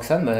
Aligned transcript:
Roxane, 0.00 0.24
bah, 0.24 0.32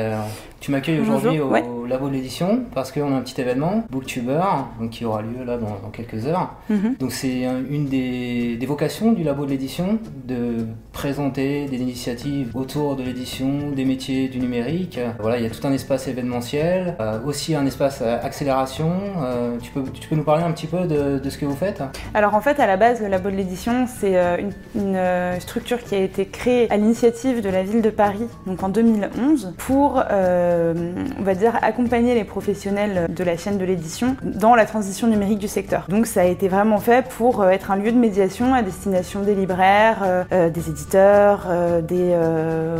tu 0.61 0.71
m'accueilles 0.71 1.01
aujourd'hui 1.01 1.39
au 1.39 1.87
Labo 1.87 2.09
de 2.09 2.15
l'édition 2.15 2.61
parce 2.75 2.93
qu'on 2.93 3.15
a 3.15 3.17
un 3.17 3.21
petit 3.21 3.41
événement, 3.41 3.85
Booktuber, 3.91 4.41
donc, 4.79 4.91
qui 4.91 5.05
aura 5.05 5.21
lieu 5.21 5.45
là 5.45 5.59
dans, 5.59 5.91
quelques 5.91 6.27
heures. 6.27 6.55
Mhm. 6.69 6.97
Donc 6.99 7.13
c'est 7.13 7.43
une 7.71 7.87
des, 7.87 8.59
vocations 8.67 9.13
du 9.13 9.23
Labo 9.23 9.45
de 9.45 9.51
l'édition 9.51 9.99
de 10.27 10.67
présenter 10.93 11.67
des 11.67 11.79
initiatives 11.79 12.51
autour 12.55 12.95
de 12.95 13.03
l'édition, 13.03 13.71
des 13.75 13.85
métiers 13.85 14.29
du 14.29 14.39
numérique. 14.39 14.99
Voilà, 15.19 15.39
il 15.39 15.43
y 15.43 15.47
a 15.47 15.51
tout 15.51 15.67
un 15.67 15.73
espace 15.73 16.09
événementiel, 16.09 16.95
euh, 17.01 17.19
aussi 17.27 17.55
un 17.55 17.67
espace 17.67 18.01
accélération. 18.03 18.93
Euh, 19.23 19.57
tu, 19.61 19.73
peux, 19.73 19.83
tu 19.83 20.09
peux 20.09 20.17
nous 20.17 20.25
parler 20.25 20.45
un 20.45 20.53
petit 20.53 20.69
peu 20.69 20.87
de, 20.87 21.29
ce 21.29 21.37
que 21.37 21.47
vous 21.47 21.57
faites? 21.57 21.83
Alors 22.15 22.35
en 22.35 22.41
fait, 22.41 22.61
à 22.61 22.67
la 22.67 22.77
base, 22.77 23.01
le 23.01 23.09
Labo 23.09 23.31
de 23.31 23.37
l'édition, 23.37 23.87
c'est 23.87 24.17
euh, 24.17 24.37
une, 24.75 25.41
structure 25.41 25.83
qui 25.83 25.95
a 25.95 25.99
été 25.99 26.27
créée 26.27 26.71
à 26.71 26.77
l'initiative 26.77 27.41
de 27.41 27.49
la 27.49 27.63
ville 27.63 27.83
de 27.83 27.91
Paris, 27.91 28.27
donc 28.47 28.63
en 28.63 28.69
2011, 28.69 29.50
pour 29.59 30.03
euh, 30.11 30.75
on 31.19 31.23
va 31.23 31.35
dire, 31.35 31.59
accompagner 31.63 32.15
les 32.15 32.25
professionnels 32.25 33.07
de 33.13 33.25
la 33.25 33.37
chaîne 33.37 33.59
de 33.59 33.65
l'édition 33.65 34.17
dans 34.23 34.55
la 34.55 34.67
transition 34.67 35.07
numérique 35.07 35.39
du 35.39 35.49
secteur. 35.49 35.87
Donc 35.89 36.07
ça 36.07 36.23
a 36.23 36.25
été 36.25 36.49
vraiment 36.49 36.79
fait 36.79 37.07
pour 37.07 37.43
euh, 37.43 37.49
être 37.49 37.71
un 37.71 37.77
lieu 37.77 37.93
de 37.93 37.99
médiation 37.99 38.55
à 38.55 38.63
destination 38.63 39.21
des 39.21 39.35
libraires, 39.35 39.99
euh, 40.33 40.51
des 40.51 40.69
éditeurs, 40.69 41.47
des 41.83 42.17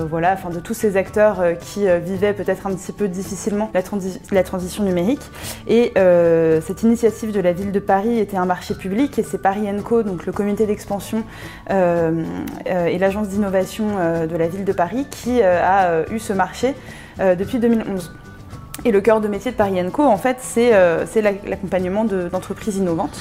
voilà, 0.09 0.33
enfin 0.33 0.51
de 0.51 0.61
tous 0.61 0.75
ces 0.75 0.97
acteurs 0.97 1.43
qui 1.61 1.87
vivaient 2.05 2.33
peut-être 2.33 2.67
un 2.67 2.75
petit 2.75 2.93
peu 2.93 3.09
difficilement 3.09 3.71
la, 3.75 3.81
la 4.33 4.43
transition 4.43 4.85
numérique. 4.85 5.23
Et 5.67 5.93
cette 5.95 6.83
initiative 6.83 7.33
de 7.33 7.41
la 7.41 7.53
ville 7.53 7.73
de 7.73 7.79
Paris 7.79 8.19
était 8.19 8.37
un 8.37 8.45
marché 8.45 8.75
public 8.75 9.19
et 9.19 9.23
c'est 9.23 9.39
Paris 9.39 9.67
Co, 9.85 10.03
donc 10.03 10.27
le 10.27 10.33
comité 10.33 10.67
d'expansion 10.67 11.23
et 11.69 12.99
l'agence 12.99 13.29
d'innovation 13.29 13.87
de 14.29 14.37
la 14.37 14.49
ville 14.49 14.65
de 14.65 14.73
Paris 14.73 15.07
qui 15.11 15.43
a 15.43 16.05
eu 16.11 16.19
ce 16.19 16.33
marché 16.33 16.60
euh, 17.21 17.35
depuis 17.35 17.59
2011. 17.59 18.13
Et 18.85 18.93
le 18.93 19.01
cœur 19.01 19.21
de 19.21 19.29
métier 19.29 19.51
de 19.51 19.57
Paris 19.57 19.75
Co, 19.93 20.05
en 20.05 20.17
fait, 20.17 20.39
c'est 20.41 20.71
euh, 20.73 21.05
l'accompagnement 21.45 22.05
d'entreprises 22.05 22.77
innovantes. 22.77 23.19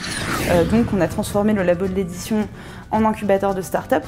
Euh, 0.49 0.63
donc, 0.63 0.87
on 0.95 1.01
a 1.01 1.07
transformé 1.07 1.53
le 1.53 1.63
labo 1.63 1.87
de 1.87 1.93
l'édition 1.93 2.47
en 2.91 3.03
incubateur 3.03 3.55
de 3.55 3.61
start-up. 3.61 4.03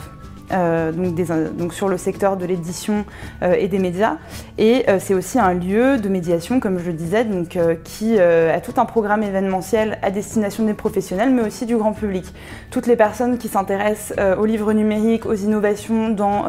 Euh, 0.53 0.91
donc, 0.91 1.73
sur 1.73 1.87
le 1.87 1.97
secteur 1.97 2.37
de 2.37 2.45
l'édition 2.45 3.05
euh, 3.43 3.55
et 3.57 3.67
des 3.67 3.79
médias. 3.79 4.17
Et 4.57 4.85
euh, 4.89 4.97
c'est 4.99 5.13
aussi 5.13 5.39
un 5.39 5.53
lieu 5.53 5.97
de 5.97 6.09
médiation, 6.09 6.59
comme 6.59 6.79
je 6.79 6.85
le 6.85 6.93
disais, 6.93 7.23
donc, 7.25 7.57
qui 7.83 8.19
a 8.19 8.59
tout 8.61 8.73
un 8.77 8.85
programme 8.85 9.23
événementiel 9.23 9.97
à 10.01 10.11
destination 10.11 10.65
des 10.65 10.73
professionnels, 10.73 11.31
mais 11.31 11.43
aussi 11.43 11.65
du 11.65 11.75
grand 11.77 11.93
public. 11.93 12.25
Toutes 12.69 12.87
les 12.87 12.95
personnes 12.95 13.37
qui 13.37 13.47
s'intéressent 13.47 14.17
aux 14.37 14.45
livres 14.45 14.73
numériques, 14.73 15.25
aux 15.25 15.33
innovations 15.33 16.09
dans 16.09 16.45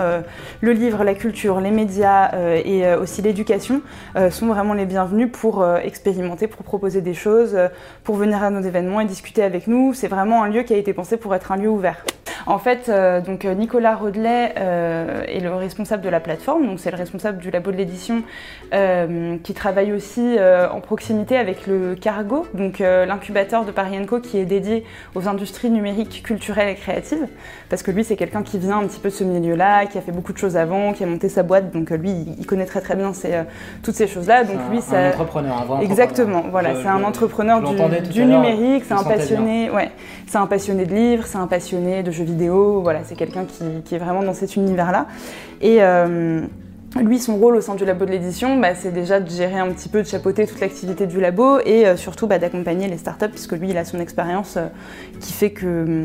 le 0.61 0.73
livre, 0.73 1.05
la 1.05 1.15
culture, 1.15 1.61
les 1.61 1.71
médias 1.71 2.31
et 2.65 2.95
aussi 2.95 3.23
l'éducation 3.23 3.83
sont 4.31 4.47
vraiment 4.47 4.75
les 4.75 4.87
bienvenus 4.87 5.31
pour 5.33 5.67
expérimenter, 5.77 6.47
pour 6.47 6.63
proposer 6.63 7.01
des 7.01 7.15
choses, 7.15 7.57
pour 8.05 8.17
venir 8.17 8.43
à 8.43 8.51
nos 8.51 8.61
événements 8.61 9.01
et 9.01 9.07
discuter 9.07 9.43
avec 9.43 9.67
nous. 9.67 9.95
C'est 9.95 10.09
vraiment 10.09 10.43
un 10.43 10.49
lieu 10.49 10.63
qui 10.63 10.75
a 10.75 10.77
été 10.77 10.93
pensé 10.93 11.17
pour 11.17 11.35
être 11.35 11.53
un 11.53 11.57
lieu 11.57 11.69
ouvert. 11.69 12.05
En 12.47 12.59
fait, 12.59 12.91
donc 13.25 13.45
Nicolas 13.45 13.97
Rodelet 13.97 14.55
euh, 14.57 15.23
est 15.27 15.41
le 15.41 15.55
responsable 15.55 16.03
de 16.03 16.09
la 16.09 16.21
plateforme, 16.21 16.67
donc 16.67 16.81
c'est 16.81 16.91
le 16.91 16.97
responsable 16.97 17.39
du 17.39 17.51
labo 17.51 17.71
de 17.71 17.77
l'édition 17.77 18.23
euh, 18.75 19.37
qui 19.43 19.55
travaille 19.55 19.93
aussi 19.93 20.37
euh, 20.39 20.69
en 20.69 20.81
proximité 20.81 21.37
avec 21.37 21.67
le 21.67 21.95
Cargo, 21.95 22.47
donc 22.55 22.79
l'incubateur 22.81 23.65
de 23.65 23.71
Paris 23.71 23.93
Co 24.07 24.21
qui 24.21 24.39
est 24.39 24.45
dédié 24.45 24.85
aux 25.15 25.29
industries 25.29 25.71
numériques, 25.71 26.23
culturelles 26.25 26.71
et 26.71 26.75
créatives, 26.75 27.27
parce 27.69 27.83
que 27.83 27.91
lui 27.91 28.05
c'est 28.05 28.17
quelqu'un 28.17 28.43
qui 28.43 28.59
vient 28.59 28.79
un 28.79 28.87
petit 28.87 29.01
peu 29.01 29.11
de 29.11 29.15
ce 29.15 29.25
milieu-là, 29.25 29.87
qui 29.87 29.99
a 29.99 30.01
fait 30.01 30.13
beaucoup 30.13 30.33
de 30.33 30.39
choses 30.39 30.57
avant, 30.57 30.93
qui 30.93 31.05
a 31.05 31.07
monté 31.07 31.29
sa 31.29 31.43
boîte, 31.43 31.73
donc 31.73 31.91
lui 31.91 32.35
il 32.39 32.47
connaît 32.47 32.67
très 32.67 32.81
très 32.81 32.97
bien 32.97 33.13
toutes 33.83 33.95
ces 33.95 34.07
choses-là. 34.07 34.45
Donc 34.45 34.57
lui 34.71 34.81
c'est 34.81 34.97
un 34.97 35.11
entrepreneur, 35.11 35.73
un 35.73 35.81
exactement, 35.81 36.45
voilà, 36.51 36.75
c'est 36.81 36.89
un 36.89 37.05
entrepreneur 37.05 37.61
du, 37.61 38.25
numérique, 38.25 38.85
c'est 38.87 38.95
un 38.95 39.05
passionné, 39.05 39.71
ouais, 39.71 39.91
c'est 40.27 40.39
un 40.39 40.47
passionné 40.47 40.87
de 40.87 40.95
livres, 40.95 41.27
c'est 41.27 41.39
un 41.39 41.47
passionné 41.47 42.03
de 42.03 42.11
jeux 42.11 42.25
vidéo, 42.25 42.32
voilà, 42.83 43.01
c'est 43.05 43.15
quelqu'un 43.15 43.45
qui 43.45 43.83
qui, 43.85 43.95
est 43.95 43.99
vraiment 43.99 44.23
dans 44.23 44.35
cet 44.35 44.57
univers-là. 44.57 45.07
Et 45.61 45.83
euh, 45.83 46.43
lui, 47.01 47.19
son 47.19 47.37
rôle 47.37 47.57
au 47.57 47.61
sein 47.61 47.75
du 47.75 47.85
labo 47.85 48.05
de 48.05 48.11
l'édition, 48.11 48.59
bah, 48.59 48.75
c'est 48.75 48.93
déjà 48.93 49.19
de 49.19 49.29
gérer 49.29 49.59
un 49.59 49.69
petit 49.69 49.89
peu, 49.89 50.03
de 50.03 50.07
chapeauter 50.07 50.47
toute 50.47 50.61
l'activité 50.61 51.07
du 51.07 51.21
labo 51.21 51.59
et 51.65 51.87
euh, 51.87 51.97
surtout 51.97 52.27
bah, 52.27 52.39
d'accompagner 52.39 52.87
les 52.89 52.99
startups, 52.99 53.29
puisque 53.29 53.53
lui, 53.53 53.71
il 53.71 53.79
a 53.79 53.85
son 53.85 53.99
expérience 53.99 54.57
euh, 54.57 54.67
qui 55.21 55.33
fait 55.33 55.51
que, 55.51 56.05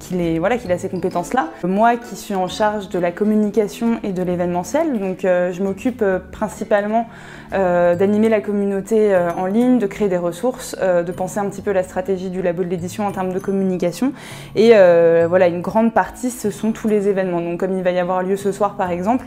qu'il, 0.00 0.40
voilà, 0.40 0.58
qu'il 0.58 0.72
a 0.72 0.78
ces 0.78 0.88
compétences-là. 0.88 1.50
Moi 1.62 1.96
qui 1.96 2.16
suis 2.16 2.34
en 2.34 2.48
charge 2.48 2.88
de 2.88 2.98
la 2.98 3.12
communication 3.12 4.00
et 4.02 4.12
de 4.12 4.22
l'événementiel, 4.22 4.98
donc 4.98 5.18
je 5.22 5.62
m'occupe 5.62 6.04
principalement 6.32 7.06
euh, 7.54 7.94
d'animer 7.94 8.28
la 8.28 8.42
communauté 8.42 9.14
euh, 9.14 9.30
en 9.32 9.46
ligne, 9.46 9.78
de 9.78 9.86
créer 9.86 10.08
des 10.08 10.18
ressources, 10.18 10.76
euh, 10.82 11.02
de 11.02 11.12
penser 11.12 11.38
un 11.38 11.48
petit 11.48 11.62
peu 11.62 11.72
la 11.72 11.82
stratégie 11.82 12.28
du 12.28 12.42
labo 12.42 12.62
de 12.62 12.68
l'édition 12.68 13.06
en 13.06 13.12
termes 13.12 13.32
de 13.32 13.38
communication. 13.38 14.12
Et 14.54 14.72
voilà, 15.28 15.48
une 15.48 15.60
grande 15.60 15.94
partie, 15.94 16.30
ce 16.30 16.50
sont 16.50 16.72
tous 16.72 16.88
les 16.88 17.08
événements. 17.08 17.40
Donc 17.40 17.60
comme 17.60 17.76
il 17.76 17.82
va 17.82 17.90
y 17.90 17.98
avoir 17.98 18.22
lieu 18.22 18.36
ce 18.36 18.52
soir 18.52 18.76
par 18.76 18.90
exemple, 18.90 19.24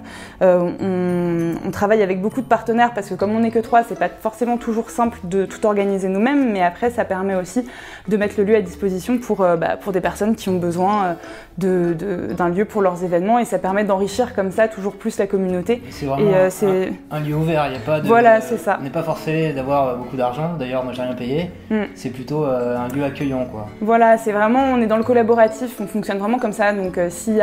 on, 0.81 1.53
on, 1.65 1.71
travaille 1.71 2.03
avec 2.03 2.21
beaucoup 2.21 2.41
de 2.41 2.45
partenaires 2.45 2.93
parce 2.93 3.09
que 3.09 3.15
comme 3.15 3.35
on 3.35 3.39
n'est 3.39 3.51
que 3.51 3.59
trois, 3.59 3.83
c'est 3.83 3.97
pas 3.97 4.09
forcément 4.09 4.57
toujours 4.57 4.89
simple 4.89 5.19
de 5.23 5.45
tout 5.45 5.65
organiser 5.65 6.07
nous-mêmes, 6.07 6.51
mais 6.51 6.61
après 6.61 6.89
ça 6.89 7.05
permet 7.05 7.35
aussi 7.35 7.65
de 8.07 8.17
mettre 8.17 8.35
le 8.37 8.43
lieu 8.43 8.55
à 8.55 8.61
disposition 8.61 9.17
pour, 9.17 9.37
bah, 9.37 9.77
pour 9.79 9.91
des 9.91 10.01
personnes 10.01 10.35
qui 10.35 10.49
ont 10.49 10.57
besoin 10.57 11.15
d'un 11.57 11.93
de, 11.93 12.53
lieu 12.53 12.65
pour 12.65 12.81
leurs 12.81 13.03
événements 13.03 13.39
et 13.39 13.45
ça 13.45 13.59
permet 13.59 13.83
d'enrichir 13.83 14.35
comme 14.35 14.51
ça 14.51 14.67
toujours 14.67 14.95
plus 14.95 15.17
la 15.17 15.27
communauté. 15.27 15.81
C'est 15.89 16.05
vraiment 16.05 16.31
un, 16.31 17.15
un, 17.17 17.19
lieu 17.19 17.35
ouvert, 17.35 17.67
il 17.67 17.71
n'y 17.71 17.77
a 17.77 17.79
pas 17.79 17.99
de 17.99 18.07
voilà, 18.07 18.41
c'est 18.41 18.57
ça. 18.57 18.77
On 18.79 18.83
n'est 18.83 18.89
pas 18.89 19.03
forcé 19.03 19.53
d'avoir 19.53 19.97
beaucoup 19.97 20.17
d'argent. 20.17 20.55
D'ailleurs, 20.59 20.83
moi, 20.83 20.93
j'ai 20.93 21.01
rien 21.01 21.13
payé. 21.13 21.51
Mm. 21.69 21.83
C'est 21.95 22.09
plutôt 22.09 22.45
euh, 22.45 22.77
un 22.77 22.87
lieu 22.89 23.03
accueillant, 23.03 23.45
quoi. 23.45 23.67
Voilà, 23.79 24.17
c'est 24.17 24.31
vraiment, 24.31 24.63
on 24.73 24.81
est 24.81 24.87
dans 24.87 24.97
le 24.97 25.03
collaboratif. 25.03 25.79
On 25.79 25.87
fonctionne 25.87 26.17
vraiment 26.17 26.39
comme 26.39 26.53
ça. 26.53 26.73
Donc, 26.73 26.97
euh, 26.97 27.09
si, 27.09 27.39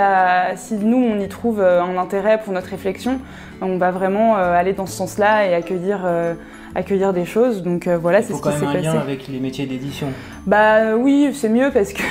si 0.57 0.75
nous, 0.75 0.99
on 0.99 1.19
y 1.19 1.29
trouve 1.29 1.61
euh, 1.61 1.83
un 1.83 1.97
intérêt 1.97 2.39
pour 2.39 2.53
notre 2.53 2.69
réflexion, 2.69 3.19
on 3.61 3.77
va 3.77 3.91
vraiment 3.91 4.37
aller 4.37 4.73
dans 4.73 4.87
ce 4.87 4.93
sens-là 4.93 5.47
et 5.47 5.55
accueillir 5.55 6.07
accueillir 6.75 7.13
des 7.13 7.25
choses. 7.25 7.63
Donc 7.63 7.87
euh, 7.87 7.99
voilà, 7.99 8.23
c'est 8.23 8.33
ce 8.33 8.39
qui 8.41 8.49
s'est 8.49 8.51
passé. 8.51 8.57
Il 8.57 8.61
faut 8.61 8.67
quand 8.67 8.75
même 8.75 8.87
un 8.87 8.95
lien 8.95 9.01
avec 9.01 9.29
les 9.29 9.41
métiers 9.41 9.67
d'édition. 9.67 10.09
Bah 10.47 10.97
oui, 10.97 11.31
c'est 11.35 11.49
mieux 11.49 11.71
parce 11.73 11.93
que 11.93 12.03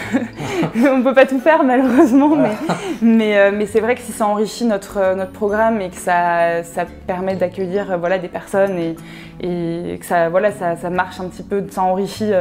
on 0.89 1.01
peut 1.03 1.13
pas 1.13 1.25
tout 1.25 1.39
faire 1.39 1.63
malheureusement, 1.63 2.35
mais 2.35 2.51
mais, 3.01 3.38
euh, 3.38 3.51
mais 3.53 3.66
c'est 3.66 3.79
vrai 3.79 3.95
que 3.95 4.01
si 4.01 4.11
ça 4.11 4.28
enrichit 4.28 4.66
notre 4.66 4.97
euh, 4.97 5.16
notre 5.16 5.31
programme 5.31 5.81
et 5.81 5.89
que 5.89 5.95
ça 5.95 6.63
ça 6.63 6.85
permet 7.07 7.35
d'accueillir 7.35 7.97
voilà 7.97 8.19
des 8.19 8.28
personnes 8.28 8.78
et, 8.78 8.95
et 9.41 9.97
que 9.97 10.05
ça 10.05 10.29
voilà 10.29 10.51
ça, 10.51 10.75
ça 10.75 10.89
marche 10.89 11.19
un 11.19 11.28
petit 11.28 11.44
peu, 11.44 11.63
ça 11.69 11.84
enrichit. 11.84 12.31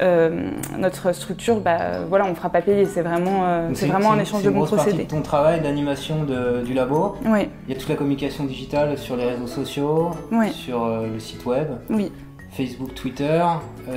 Euh, 0.00 0.50
notre 0.76 1.12
structure, 1.12 1.60
bah, 1.60 2.00
voilà, 2.08 2.26
on 2.26 2.30
ne 2.30 2.34
fera 2.34 2.50
pas 2.50 2.62
payer. 2.62 2.86
C'est 2.86 3.02
vraiment, 3.02 3.44
euh, 3.44 3.70
c'est 3.74 3.86
vraiment 3.86 4.12
un 4.12 4.18
échange 4.18 4.42
de 4.42 4.50
bons 4.50 4.64
procédés. 4.64 5.04
ton 5.04 5.22
travail 5.22 5.60
d'animation 5.60 6.24
du 6.64 6.74
labo. 6.74 7.16
Oui. 7.24 7.48
Il 7.66 7.74
y 7.74 7.76
a 7.76 7.80
toute 7.80 7.88
la 7.88 7.96
communication 7.96 8.44
digitale 8.44 8.96
sur 8.98 9.16
les 9.16 9.24
réseaux 9.24 9.46
sociaux, 9.46 10.10
sur 10.52 10.84
euh, 10.84 11.06
le 11.12 11.18
site 11.18 11.44
web. 11.46 11.68
Oui. 11.90 12.12
Facebook, 12.50 12.94
Twitter, 12.94 13.42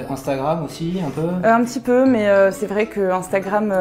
Instagram 0.10 0.66
aussi 0.66 1.00
un 1.06 1.10
peu 1.10 1.48
Un 1.48 1.64
petit 1.64 1.80
peu, 1.80 2.06
mais 2.06 2.28
c'est 2.52 2.68
vrai 2.68 2.86
que 2.86 3.10
Instagram, 3.12 3.74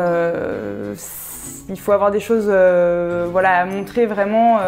il 1.68 1.78
faut 1.78 1.90
avoir 1.90 2.12
des 2.12 2.20
choses 2.20 2.46
voilà, 2.46 3.62
à 3.62 3.66
montrer 3.66 4.06
vraiment. 4.06 4.58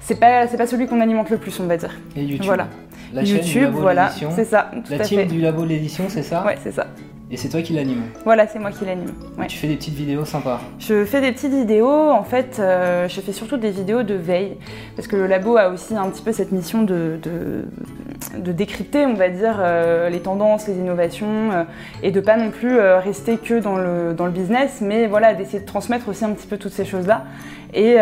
c'est 0.00 0.18
pas, 0.18 0.46
pas 0.46 0.66
celui 0.66 0.88
qu'on 0.88 1.00
alimente 1.00 1.30
le 1.30 1.38
plus, 1.38 1.58
on 1.60 1.66
va 1.66 1.76
dire. 1.76 1.96
Et 2.16 2.24
YouTube 2.24 2.46
voilà. 2.46 2.66
La 3.12 3.22
YouTube, 3.22 3.70
voilà, 3.72 4.10
c'est 4.34 4.44
ça. 4.44 4.70
la 4.88 4.98
team 5.00 5.26
du 5.26 5.40
labo 5.40 5.62
de 5.62 5.68
l'édition, 5.68 6.04
c'est 6.08 6.22
ça 6.22 6.44
Ouais, 6.44 6.56
c'est 6.62 6.72
ça. 6.72 6.86
Et 7.32 7.36
c'est 7.36 7.48
toi 7.48 7.62
qui 7.62 7.72
l'anime 7.74 8.02
Voilà, 8.24 8.48
c'est 8.48 8.58
moi 8.58 8.72
qui 8.72 8.84
l'anime. 8.84 9.12
Tu 9.46 9.56
fais 9.56 9.68
des 9.68 9.76
petites 9.76 9.94
vidéos 9.94 10.24
sympas 10.24 10.60
Je 10.80 11.04
fais 11.04 11.20
des 11.20 11.30
petites 11.30 11.52
vidéos, 11.52 12.10
en 12.10 12.24
fait, 12.24 12.56
euh, 12.58 13.06
je 13.08 13.20
fais 13.20 13.32
surtout 13.32 13.56
des 13.56 13.70
vidéos 13.70 14.02
de 14.02 14.14
veille, 14.14 14.56
parce 14.96 15.06
que 15.06 15.14
le 15.14 15.28
labo 15.28 15.56
a 15.56 15.68
aussi 15.68 15.94
un 15.94 16.08
petit 16.10 16.22
peu 16.22 16.32
cette 16.32 16.50
mission 16.50 16.82
de, 16.82 17.20
de, 17.22 18.52
décrypter, 18.52 19.06
on 19.06 19.14
va 19.14 19.28
dire, 19.28 19.58
euh, 19.60 20.08
les 20.08 20.18
tendances, 20.18 20.66
les 20.66 20.74
innovations, 20.74 21.52
euh, 21.52 21.62
et 22.02 22.10
de 22.10 22.20
pas 22.20 22.36
non 22.36 22.50
plus 22.50 22.80
rester 22.80 23.36
que 23.36 23.60
dans 23.60 23.76
le, 23.76 24.12
dans 24.12 24.26
le 24.26 24.32
business, 24.32 24.80
mais 24.80 25.06
voilà, 25.06 25.32
d'essayer 25.34 25.60
de 25.60 25.66
transmettre 25.66 26.08
aussi 26.08 26.24
un 26.24 26.32
petit 26.32 26.48
peu 26.48 26.58
toutes 26.58 26.72
ces 26.72 26.84
choses-là. 26.84 27.26
Et, 27.74 27.98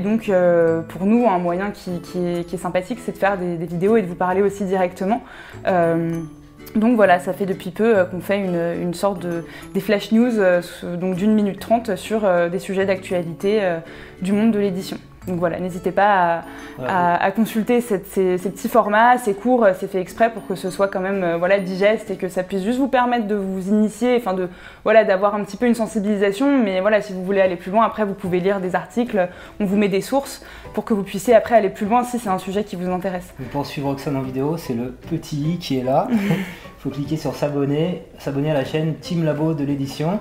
donc, 0.00 0.30
pour 0.88 1.06
nous, 1.06 1.26
un 1.26 1.38
moyen 1.38 1.70
qui, 1.70 2.18
est, 2.18 2.56
sympathique, 2.58 2.98
c'est 3.02 3.12
de 3.12 3.18
faire 3.18 3.38
des, 3.38 3.56
des, 3.56 3.64
vidéos 3.64 3.96
et 3.96 4.02
de 4.02 4.06
vous 4.06 4.14
parler 4.14 4.42
aussi 4.42 4.64
directement. 4.64 5.22
Donc 6.76 6.96
voilà, 6.96 7.18
ça 7.18 7.32
fait 7.32 7.46
depuis 7.46 7.70
peu 7.70 7.98
euh, 7.98 8.04
qu'on 8.04 8.20
fait 8.20 8.38
une, 8.38 8.94
sorte 8.94 9.20
de 9.20 9.44
des 9.72 9.80
flash 9.80 10.12
news, 10.12 10.38
euh, 10.38 10.60
d'une 10.82 11.34
minute 11.34 11.58
trente 11.58 11.96
sur 11.96 12.24
euh, 12.24 12.48
des 12.48 12.58
sujets 12.58 12.84
d'actualité 12.84 13.62
du 14.20 14.32
monde 14.32 14.52
de 14.52 14.58
l'édition. 14.58 14.98
Donc 15.26 15.38
voilà, 15.38 15.58
n'hésitez 15.58 15.90
pas 15.90 16.42
à, 16.86 17.30
consulter 17.32 17.80
ces, 17.80 17.98
petits 17.98 18.68
formats, 18.68 19.18
ces 19.18 19.34
cours, 19.34 19.66
c'est 19.78 19.90
fait 19.90 20.00
exprès 20.00 20.30
pour 20.30 20.46
que 20.46 20.54
ce 20.54 20.70
soit 20.70 20.88
quand 20.88 21.00
même 21.00 21.36
voilà, 21.38 21.58
digeste 21.58 22.10
et 22.10 22.16
que 22.16 22.28
ça 22.28 22.42
puisse 22.42 22.62
juste 22.62 22.78
vous 22.78 22.88
permettre 22.88 23.26
de 23.26 23.34
vous 23.34 23.68
initier, 23.68 24.16
enfin 24.16 24.34
de 24.34 24.48
voilà, 24.84 25.04
d'avoir 25.04 25.34
un 25.34 25.42
petit 25.42 25.56
peu 25.56 25.66
une 25.66 25.74
sensibilisation. 25.74 26.62
Mais 26.62 26.80
voilà, 26.80 27.00
si 27.00 27.12
vous 27.12 27.24
voulez 27.24 27.40
aller 27.40 27.56
plus 27.56 27.70
loin, 27.70 27.84
après 27.84 28.04
vous 28.04 28.14
pouvez 28.14 28.40
lire 28.40 28.60
des 28.60 28.74
articles, 28.74 29.28
on 29.58 29.64
vous 29.64 29.76
met 29.76 29.88
des 29.88 30.00
sources 30.00 30.44
pour 30.74 30.84
que 30.84 30.94
vous 30.94 31.02
puissiez 31.02 31.34
après 31.34 31.56
aller 31.56 31.70
plus 31.70 31.86
loin 31.86 32.04
si 32.04 32.18
c'est 32.18 32.28
un 32.28 32.38
sujet 32.38 32.64
qui 32.64 32.76
vous 32.76 32.90
intéresse. 32.90 33.34
Pour 33.50 33.66
suivre 33.66 33.88
Roxane 33.88 34.16
en 34.16 34.22
vidéo, 34.22 34.56
c'est 34.56 34.74
le 34.74 34.92
petit 34.92 35.54
i 35.54 35.58
qui 35.58 35.78
est 35.78 35.82
là. 35.82 36.08
Il 36.10 36.18
faut 36.78 36.90
cliquer 36.90 37.16
sur 37.16 37.34
s'abonner, 37.34 38.02
s'abonner 38.18 38.50
à 38.50 38.54
la 38.54 38.64
chaîne 38.64 38.94
Team 38.96 39.24
Labo 39.24 39.54
de 39.54 39.64
l'édition. 39.64 40.20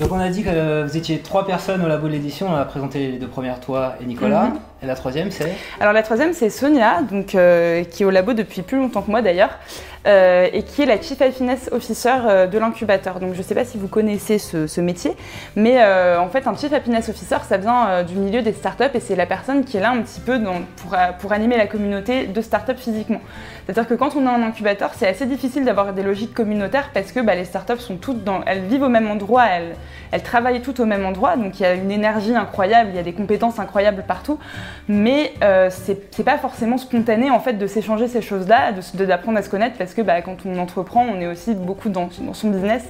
Donc 0.00 0.12
on 0.12 0.18
a 0.18 0.28
dit 0.28 0.42
que 0.42 0.86
vous 0.86 0.96
étiez 0.96 1.18
trois 1.18 1.46
personnes 1.46 1.84
au 1.84 1.88
labo 1.88 2.08
de 2.08 2.12
l'édition, 2.12 2.48
on 2.48 2.54
a 2.56 2.64
présenté 2.64 3.12
les 3.12 3.18
deux 3.18 3.28
premières, 3.28 3.60
toi 3.60 3.94
et 4.00 4.04
Nicolas. 4.04 4.44
Mhm. 4.46 4.58
Et 4.80 4.86
la 4.86 4.94
troisième, 4.94 5.32
c'est 5.32 5.52
Alors 5.80 5.92
la 5.92 6.04
troisième, 6.04 6.32
c'est 6.32 6.50
Sonia, 6.50 7.02
donc, 7.02 7.34
euh, 7.34 7.82
qui 7.82 8.04
est 8.04 8.06
au 8.06 8.10
labo 8.10 8.32
depuis 8.32 8.62
plus 8.62 8.78
longtemps 8.78 9.02
que 9.02 9.10
moi 9.10 9.22
d'ailleurs, 9.22 9.58
euh, 10.06 10.46
et 10.52 10.62
qui 10.62 10.82
est 10.82 10.86
la 10.86 11.02
Chief 11.02 11.20
Happiness 11.20 11.68
Officer 11.72 12.14
euh, 12.24 12.46
de 12.46 12.58
l'incubateur. 12.58 13.18
Donc 13.18 13.32
je 13.32 13.38
ne 13.38 13.42
sais 13.42 13.56
pas 13.56 13.64
si 13.64 13.76
vous 13.76 13.88
connaissez 13.88 14.38
ce, 14.38 14.80
métier, 14.80 15.16
mais 15.56 15.84
en 16.16 16.28
fait 16.28 16.46
un 16.46 16.54
Chief 16.54 16.72
Happiness 16.72 17.08
Officer, 17.08 17.38
ça 17.48 17.56
vient 17.56 18.04
du 18.04 18.14
milieu 18.14 18.42
des 18.42 18.52
startups 18.52 18.84
et 18.94 19.00
c'est 19.00 19.16
la 19.16 19.26
personne 19.26 19.64
qui 19.64 19.76
est 19.76 19.80
là 19.80 19.90
un 19.90 20.00
petit 20.02 20.20
peu 20.20 20.40
pour, 20.76 20.96
pour 21.18 21.32
animer 21.32 21.56
la 21.56 21.66
communauté 21.66 22.26
de 22.26 22.40
startups 22.40 22.76
physiquement. 22.76 23.20
C'est-à-dire 23.66 23.88
que 23.88 23.94
quand 23.94 24.14
on 24.14 24.24
est 24.24 24.30
en 24.30 24.42
incubateur, 24.42 24.92
c'est 24.96 25.08
assez 25.08 25.26
difficile 25.26 25.64
d'avoir 25.64 25.92
des 25.92 26.02
logiques 26.02 26.32
communautaires 26.32 26.90
parce 26.94 27.10
que 27.10 27.20
bah, 27.20 27.34
les 27.34 27.44
startups 27.44 27.80
sont 27.80 27.96
toutes 27.96 28.22
dans, 28.22 28.42
elles 28.46 28.62
vivent 28.62 28.84
au 28.84 28.88
même 28.88 29.10
endroit, 29.10 29.46
elles, 29.46 29.74
elles 30.12 30.22
travaillent 30.22 30.62
toutes 30.62 30.80
au 30.80 30.86
même 30.86 31.04
endroit, 31.04 31.36
donc 31.36 31.58
il 31.58 31.64
y 31.64 31.66
a 31.66 31.74
une 31.74 31.90
énergie 31.90 32.34
incroyable, 32.34 32.90
il 32.92 32.96
y 32.96 33.00
a 33.00 33.02
des 33.02 33.12
compétences 33.12 33.58
incroyables 33.58 34.04
partout 34.06 34.38
mais 34.88 35.32
euh, 35.42 35.70
c'est 35.70 36.24
pas 36.24 36.38
forcément 36.38 36.78
spontané 36.78 37.30
en 37.30 37.40
fait 37.40 37.54
de 37.54 37.66
s'échanger 37.66 38.08
ces 38.08 38.22
choses-là, 38.22 38.72
d'apprendre 38.94 39.38
à 39.38 39.42
se 39.42 39.50
connaître 39.50 39.76
parce 39.76 39.94
que 39.94 40.02
bah, 40.02 40.20
quand 40.22 40.46
on 40.46 40.58
entreprend, 40.58 41.04
on 41.04 41.20
est 41.20 41.26
aussi 41.26 41.54
beaucoup 41.54 41.88
dans, 41.88 42.08
son 42.10 42.50
business 42.50 42.84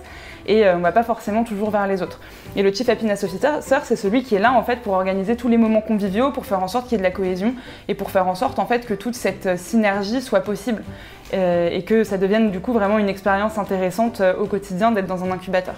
et 0.48 0.66
euh, 0.66 0.76
on 0.76 0.80
va 0.80 0.92
pas 0.92 1.04
forcément 1.04 1.44
toujours 1.44 1.70
vers 1.70 1.86
les 1.86 2.02
autres. 2.02 2.20
Et 2.56 2.62
le 2.62 2.72
Chief 2.72 2.88
Happiness 2.88 3.22
Officer, 3.22 3.50
c'est 3.60 3.96
celui 3.96 4.22
qui 4.22 4.34
est 4.34 4.40
là 4.40 4.52
en 4.52 4.62
fait 4.64 4.76
pour 4.76 4.94
organiser 4.94 5.36
tous 5.36 5.48
les 5.48 5.58
moments 5.58 5.82
conviviaux, 5.82 6.32
pour 6.32 6.46
faire 6.46 6.62
en 6.62 6.68
sorte 6.68 6.88
qu'il 6.88 6.92
y 6.92 6.94
ait 6.96 6.98
de 6.98 7.04
la 7.04 7.10
cohésion 7.10 7.54
et 7.86 7.94
pour 7.94 8.10
faire 8.10 8.26
en 8.26 8.34
sorte 8.34 8.58
en 8.58 8.66
fait 8.66 8.86
que 8.86 8.94
toute 8.94 9.14
cette 9.14 9.46
euh, 9.46 9.56
synergie 9.56 10.22
soit 10.22 10.40
possible 10.40 10.82
euh, 11.34 11.68
et 11.70 11.82
que 11.84 12.02
ça 12.02 12.16
devienne 12.16 12.50
du 12.50 12.60
coup 12.60 12.72
vraiment 12.72 12.98
une 12.98 13.08
expérience 13.08 13.58
intéressante 13.58 14.22
au 14.40 14.46
quotidien 14.46 14.90
d'être 14.90 15.06
dans 15.06 15.24
un 15.24 15.30
incubateur. 15.30 15.74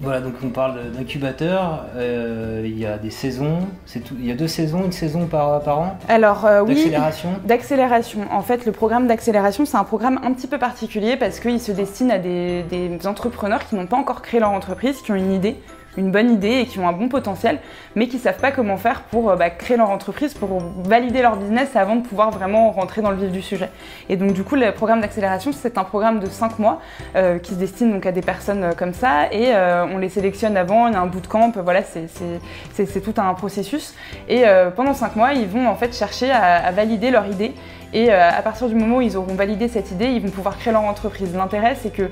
Voilà, 0.00 0.20
donc 0.20 0.34
on 0.44 0.48
parle 0.48 0.90
d'incubateur, 0.90 1.84
euh, 1.96 2.62
il 2.64 2.78
y 2.78 2.84
a 2.84 2.98
des 2.98 3.10
saisons, 3.10 3.60
tout, 4.04 4.14
il 4.18 4.26
y 4.26 4.32
a 4.32 4.34
deux 4.34 4.48
saisons, 4.48 4.84
une 4.84 4.92
saison 4.92 5.26
par, 5.26 5.62
par 5.62 5.78
an 5.78 5.98
Alors 6.08 6.44
euh, 6.46 6.62
oui, 6.62 6.74
d'accélération 6.74 7.28
D'accélération. 7.44 8.20
En 8.32 8.42
fait, 8.42 8.66
le 8.66 8.72
programme 8.72 9.06
d'accélération, 9.06 9.64
c'est 9.64 9.76
un 9.76 9.84
programme 9.84 10.20
un 10.24 10.32
petit 10.32 10.48
peu 10.48 10.58
particulier 10.58 11.16
parce 11.16 11.38
qu'il 11.38 11.60
se 11.60 11.72
destine 11.72 12.10
à 12.10 12.18
des 12.18 12.98
entrepreneurs 13.04 13.66
qui 13.66 13.76
n'ont 13.76 13.86
pas 13.86 13.96
encore 13.96 14.22
créé 14.22 14.40
leur 14.40 14.50
entreprise, 14.50 15.00
qui 15.00 15.12
ont 15.12 15.16
une 15.16 15.32
idée, 15.32 15.56
une 15.96 16.10
bonne 16.10 16.30
idée 16.30 16.60
et 16.60 16.66
qui 16.66 16.78
ont 16.78 16.88
un 16.88 16.92
bon 16.92 17.08
potentiel, 17.08 17.58
mais 17.94 18.08
qui 18.08 18.16
ne 18.16 18.20
savent 18.20 18.38
pas 18.38 18.52
comment 18.52 18.76
faire 18.76 19.02
pour 19.02 19.30
euh, 19.30 19.36
bah, 19.36 19.50
créer 19.50 19.76
leur 19.76 19.90
entreprise, 19.90 20.34
pour 20.34 20.62
valider 20.84 21.22
leur 21.22 21.36
business 21.36 21.76
avant 21.76 21.96
de 21.96 22.06
pouvoir 22.06 22.30
vraiment 22.30 22.70
rentrer 22.70 23.02
dans 23.02 23.10
le 23.10 23.16
vif 23.16 23.30
du 23.30 23.42
sujet. 23.42 23.70
Et 24.08 24.16
donc 24.16 24.32
du 24.32 24.44
coup, 24.44 24.56
le 24.56 24.72
programme 24.72 25.00
d'accélération, 25.00 25.52
c'est 25.52 25.78
un 25.78 25.84
programme 25.84 26.20
de 26.20 26.26
5 26.26 26.58
mois 26.58 26.80
euh, 27.16 27.38
qui 27.38 27.54
se 27.54 27.58
destine 27.58 27.92
donc 27.92 28.06
à 28.06 28.12
des 28.12 28.22
personnes 28.22 28.64
euh, 28.64 28.72
comme 28.72 28.94
ça, 28.94 29.32
et 29.32 29.52
on 29.54 29.98
les 29.98 30.08
sélectionne 30.08 30.56
avant, 30.56 30.88
il 30.88 30.94
y 30.94 30.96
a 30.96 31.00
un 31.00 31.06
bootcamp, 31.06 31.52
voilà, 31.56 31.82
c'est 31.82 33.00
tout 33.02 33.14
un 33.16 33.34
processus. 33.34 33.94
Et 34.28 34.44
pendant 34.76 34.94
5 34.94 35.16
mois, 35.16 35.32
ils 35.32 35.46
vont 35.46 35.66
en 35.66 35.74
fait 35.74 35.94
chercher 35.94 36.30
à, 36.30 36.66
à 36.66 36.70
valider 36.72 37.10
leur 37.10 37.26
idée 37.26 37.52
et 37.94 38.10
à 38.12 38.42
partir 38.42 38.68
du 38.68 38.74
moment 38.74 38.96
où 38.96 39.00
ils 39.00 39.16
auront 39.16 39.34
validé 39.34 39.68
cette 39.68 39.90
idée, 39.90 40.06
ils 40.06 40.20
vont 40.20 40.30
pouvoir 40.30 40.58
créer 40.58 40.72
leur 40.72 40.82
entreprise. 40.82 41.34
L'intérêt, 41.34 41.76
c'est 41.80 41.92
que 41.92 42.10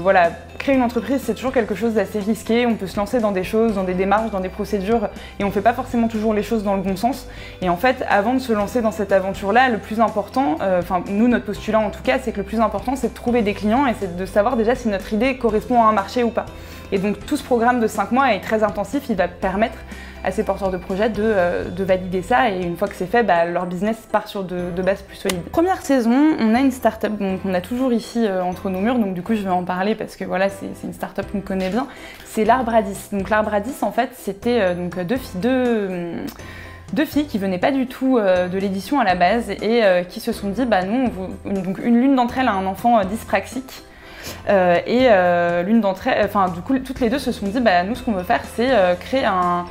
voilà, 0.00 0.30
créer 0.66 0.74
une 0.74 0.82
entreprise, 0.82 1.20
c'est 1.24 1.34
toujours 1.34 1.52
quelque 1.52 1.76
chose 1.76 1.94
d'assez 1.94 2.18
risqué. 2.18 2.66
On 2.66 2.74
peut 2.74 2.88
se 2.88 2.96
lancer 2.96 3.20
dans 3.20 3.30
des 3.30 3.44
choses, 3.44 3.74
dans 3.74 3.84
des 3.84 3.94
démarches, 3.94 4.32
dans 4.32 4.40
des 4.40 4.48
procédures, 4.48 5.08
et 5.38 5.44
on 5.44 5.46
ne 5.46 5.52
fait 5.52 5.60
pas 5.60 5.72
forcément 5.72 6.08
toujours 6.08 6.34
les 6.34 6.42
choses 6.42 6.64
dans 6.64 6.74
le 6.74 6.82
bon 6.82 6.96
sens. 6.96 7.28
Et 7.62 7.68
en 7.68 7.76
fait, 7.76 8.04
avant 8.08 8.34
de 8.34 8.40
se 8.40 8.52
lancer 8.52 8.82
dans 8.82 8.90
cette 8.90 9.12
aventure-là, 9.12 9.68
le 9.68 9.78
plus 9.78 10.00
important, 10.00 10.56
euh, 10.62 10.80
enfin 10.80 11.04
nous, 11.08 11.28
notre 11.28 11.44
postulat 11.44 11.78
en 11.78 11.90
tout 11.90 12.02
cas, 12.02 12.18
c'est 12.20 12.32
que 12.32 12.38
le 12.38 12.42
plus 12.42 12.58
important, 12.58 12.96
c'est 12.96 13.10
de 13.10 13.14
trouver 13.14 13.42
des 13.42 13.54
clients 13.54 13.86
et 13.86 13.94
c'est 14.00 14.16
de 14.16 14.26
savoir 14.26 14.56
déjà 14.56 14.74
si 14.74 14.88
notre 14.88 15.12
idée 15.12 15.36
correspond 15.36 15.80
à 15.80 15.86
un 15.86 15.92
marché 15.92 16.24
ou 16.24 16.30
pas. 16.30 16.46
Et 16.90 16.98
donc 16.98 17.24
tout 17.26 17.36
ce 17.36 17.44
programme 17.44 17.78
de 17.78 17.86
5 17.86 18.10
mois 18.10 18.34
est 18.34 18.40
très 18.40 18.64
intensif, 18.64 19.04
il 19.08 19.16
va 19.16 19.28
permettre 19.28 19.78
à 20.26 20.32
ces 20.32 20.42
porteurs 20.42 20.72
de 20.72 20.76
projets 20.76 21.08
de, 21.08 21.22
euh, 21.22 21.64
valider 21.78 22.20
ça 22.20 22.50
et 22.50 22.60
une 22.60 22.76
fois 22.76 22.88
que 22.88 22.96
c'est 22.96 23.06
fait, 23.06 23.22
bah, 23.22 23.44
leur 23.44 23.66
business 23.66 23.96
part 24.10 24.26
sur 24.26 24.42
de, 24.42 24.82
bases 24.82 25.02
plus 25.02 25.16
solides. 25.16 25.42
Première 25.52 25.80
saison, 25.80 26.36
on 26.40 26.54
a 26.54 26.58
une 26.58 26.72
startup 26.72 27.12
qu'on 27.42 27.54
a 27.54 27.60
toujours 27.60 27.92
ici 27.92 28.26
euh, 28.26 28.42
entre 28.42 28.68
nos 28.68 28.80
murs, 28.80 28.98
donc 28.98 29.14
du 29.14 29.22
coup 29.22 29.34
je 29.34 29.42
vais 29.42 29.50
en 29.50 29.62
parler 29.62 29.94
parce 29.94 30.16
que 30.16 30.24
voilà, 30.24 30.48
c'est 30.48 30.66
une 30.82 30.92
startup 30.92 31.30
qu'on 31.30 31.40
connaît 31.40 31.70
bien. 31.70 31.86
C'est 32.24 32.44
l'arbre 32.44 32.74
à 32.74 32.82
10. 32.82 33.10
Donc 33.12 33.30
l'arbre 33.30 33.54
à 33.54 33.60
10, 33.60 33.84
en 33.84 33.92
fait, 33.92 34.10
c'était 34.14 34.60
euh, 34.60 34.74
donc 34.74 34.98
deux 34.98 35.16
filles, 35.16 35.40
deux 35.40 36.10
deux 36.92 37.04
qui 37.04 37.38
venaient 37.38 37.58
pas 37.58 37.72
du 37.72 37.86
tout 37.86 38.18
de 38.18 38.58
l'édition 38.58 39.00
à 39.00 39.04
la 39.04 39.16
base 39.16 39.50
et 39.50 39.82
qui 40.08 40.20
se 40.20 40.30
sont 40.30 40.50
dit 40.50 40.64
bah 40.64 40.84
nous 40.84 41.10
donc 41.44 41.78
une 41.78 42.00
l'une 42.00 42.14
d'entre 42.14 42.38
elles 42.38 42.46
a 42.46 42.52
un 42.52 42.64
enfant 42.64 43.04
dyspraxique 43.04 43.82
et 44.48 45.08
l'une 45.66 45.80
d'entre 45.80 46.06
elles 46.06 46.24
enfin 46.24 46.48
du 46.48 46.60
coup 46.60 46.78
toutes 46.78 47.00
les 47.00 47.10
deux 47.10 47.18
se 47.18 47.32
sont 47.32 47.46
dit 47.46 47.58
bah 47.58 47.82
nous 47.82 47.96
ce 47.96 48.04
qu'on 48.04 48.12
veut 48.12 48.22
faire 48.22 48.40
c'est 48.54 48.70
créer 49.00 49.24
un, 49.24 49.64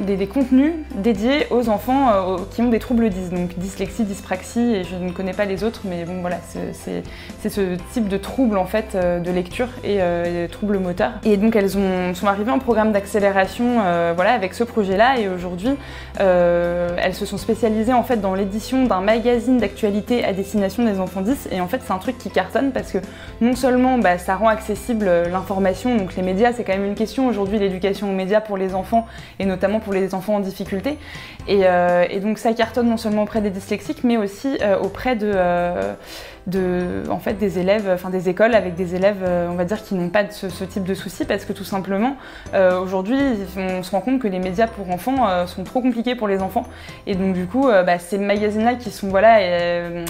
des, 0.00 0.26
contenus 0.26 0.72
dédiés 0.94 1.46
aux 1.50 1.68
enfants 1.68 2.10
euh, 2.10 2.36
qui 2.50 2.60
ont 2.60 2.68
des 2.68 2.78
troubles 2.78 3.08
10, 3.08 3.30
donc 3.30 3.58
dyslexie, 3.58 4.04
dyspraxie, 4.04 4.74
et 4.74 4.84
je 4.84 4.96
ne 4.96 5.10
connais 5.10 5.32
pas 5.32 5.46
les 5.46 5.64
autres, 5.64 5.82
mais 5.84 6.04
bon 6.04 6.20
voilà, 6.20 6.38
c'est 6.72 7.02
ce 7.48 7.76
type 7.92 8.08
de 8.08 8.16
trouble 8.16 8.58
en 8.58 8.66
fait 8.66 8.94
euh, 8.94 9.20
de 9.20 9.30
lecture 9.30 9.68
et 9.82 9.98
euh, 10.00 10.46
troubles 10.48 10.78
moteurs. 10.78 11.12
Et 11.24 11.36
donc 11.36 11.56
elles 11.56 11.78
ont, 11.78 12.14
sont 12.14 12.26
arrivées 12.26 12.50
en 12.50 12.58
programme 12.58 12.92
d'accélération 12.92 13.76
voilà, 14.14 14.32
avec 14.32 14.54
ce 14.54 14.64
projet-là, 14.64 15.18
et 15.18 15.28
aujourd'hui 15.28 15.70
elles 16.18 17.14
se 17.14 17.26
sont 17.26 17.38
spécialisées 17.38 17.92
en 17.92 18.02
fait 18.02 18.20
dans 18.20 18.34
l'édition 18.34 18.84
d'un 18.84 19.00
magazine 19.00 19.58
d'actualité 19.58 20.24
à 20.24 20.32
destination 20.32 20.84
des 20.84 21.00
enfants 21.00 21.22
10, 21.22 21.48
et 21.52 21.60
en 21.60 21.68
fait 21.68 21.80
c'est 21.84 21.92
un 21.92 21.98
truc 21.98 22.18
qui 22.18 22.30
cartonne 22.30 22.72
parce 22.72 22.92
que 22.92 22.98
non 23.40 23.54
seulement 23.54 23.98
bah, 23.98 24.18
ça 24.18 24.36
rend 24.36 24.48
accessible 24.48 25.10
l'information, 25.30 25.96
donc 25.96 26.14
les 26.16 26.22
médias 26.22 26.52
c'est 26.52 26.64
quand 26.64 26.74
même 26.74 26.84
une 26.84 26.94
question 26.94 27.26
aujourd'hui, 27.28 27.58
l'éducation 27.58 28.10
aux 28.10 28.14
médias 28.14 28.40
pour 28.40 28.56
les 28.56 28.74
enfants, 28.74 28.97
et 29.38 29.46
notamment 29.46 29.80
pour 29.80 29.92
les 29.92 30.14
enfants 30.14 30.36
en 30.36 30.40
difficulté. 30.40 30.98
Et, 31.46 31.60
euh, 31.64 32.06
donc 32.20 32.38
ça 32.38 32.52
cartonne 32.52 32.88
non 32.88 32.96
seulement 32.96 33.22
auprès 33.22 33.40
des 33.40 33.50
dyslexiques, 33.50 34.04
mais 34.04 34.16
aussi 34.16 34.58
euh, 34.62 34.78
auprès 34.78 35.16
de, 35.16 35.30
euh, 35.34 35.94
en 36.56 37.18
fait, 37.18 37.34
des 37.34 37.58
élèves, 37.58 37.90
enfin 37.92 38.10
des 38.10 38.28
écoles 38.28 38.54
avec 38.54 38.74
des 38.74 38.94
élèves, 38.94 39.24
on 39.50 39.54
va 39.54 39.64
dire, 39.64 39.82
qui 39.82 39.94
n'ont 39.94 40.08
pas 40.08 40.28
ce, 40.30 40.64
type 40.64 40.84
de 40.84 40.94
soucis, 40.94 41.24
parce 41.24 41.44
que 41.44 41.52
tout 41.52 41.64
simplement, 41.64 42.16
aujourd'hui, 42.82 43.18
on 43.56 43.82
se 43.82 43.90
rend 43.90 44.00
compte 44.00 44.20
que 44.20 44.28
les 44.28 44.38
médias 44.38 44.66
pour 44.66 44.90
enfants 44.90 45.46
sont 45.46 45.64
trop 45.64 45.80
compliqués 45.80 46.14
pour 46.14 46.28
les 46.28 46.40
enfants. 46.40 46.64
Et 47.06 47.14
donc 47.14 47.34
du 47.34 47.46
coup, 47.46 47.68
bah, 47.68 47.98
ces 47.98 48.18
magazines-là 48.18 48.74
qui 48.74 48.90
sont 48.90 49.08
voilà, 49.08 49.38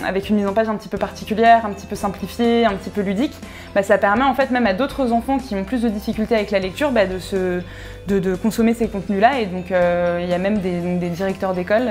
avec 0.06 0.28
une 0.28 0.36
mise 0.36 0.46
en 0.46 0.52
page 0.52 0.68
un 0.68 0.76
petit 0.76 0.88
peu 0.88 0.98
particulière, 0.98 1.66
un 1.66 1.70
petit 1.70 1.86
peu 1.86 1.96
simplifiée, 1.96 2.64
un 2.66 2.74
petit 2.74 2.90
peu 2.90 3.00
ludique, 3.00 3.34
bah, 3.74 3.82
ça 3.82 3.98
permet 3.98 4.24
en 4.24 4.34
fait 4.34 4.50
même 4.50 4.66
à 4.66 4.74
d'autres 4.74 5.12
enfants 5.12 5.38
qui 5.38 5.54
ont 5.54 5.64
plus 5.64 5.82
de 5.82 5.88
difficultés 5.88 6.34
avec 6.34 6.50
la 6.50 6.58
lecture 6.58 6.92
bah, 6.92 7.02
de, 7.06 8.34
consommer 8.36 8.74
ces 8.74 8.88
contenus-là. 8.88 9.40
Et 9.40 9.46
donc 9.46 9.66
il 9.70 10.28
y 10.28 10.34
a 10.34 10.38
même 10.38 10.58
des, 10.58 10.80
des 10.98 11.10
directeurs 11.10 11.54
d'école 11.54 11.88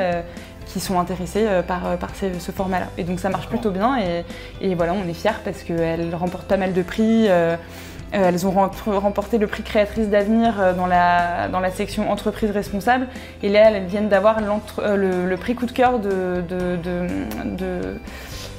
qui 0.68 0.80
sont 0.80 1.00
intéressés 1.00 1.46
euh, 1.48 1.62
par, 1.62 1.88
euh, 1.88 1.98
par 1.98 2.12
ce, 2.16 2.52
format-là. 2.52 2.88
Et 2.98 3.04
donc 3.04 3.20
ça 3.20 3.30
marche 3.30 3.48
plutôt 3.48 3.72
bien 3.72 3.98
et, 4.62 4.76
voilà, 4.76 4.94
on 4.94 5.08
est 5.08 5.14
fiers 5.14 5.32
parce 5.44 5.64
qu'elles 5.64 6.14
remportent 6.14 6.48
pas 6.48 6.58
mal 6.58 6.74
de 6.74 6.82
prix. 6.82 7.28
Euh, 7.30 7.56
elles 8.14 8.48
ont 8.48 8.52
remporté 8.52 9.38
le 9.38 9.48
prix 9.48 9.64
créatrice 9.64 10.08
d'avenir 10.08 10.76
dans 10.78 10.88
la, 10.88 11.50
dans 11.50 11.60
la 11.60 11.72
section 11.72 12.10
entreprise 12.10 12.52
responsable. 12.52 13.08
Et 13.44 13.50
là, 13.50 13.70
elles 13.70 13.86
viennent 13.86 14.08
d'avoir 14.08 14.40
le, 14.40 15.36
prix 15.36 15.56
coup 15.56 15.66
de 15.66 15.74
cœur 15.74 16.00
de, 16.00 16.42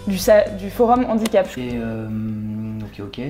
du, 0.07 0.19
du, 0.59 0.71
forum 0.71 1.07
handicap. 1.09 1.49
Et, 1.57 1.79
ok, 1.79 3.07
ok. 3.07 3.21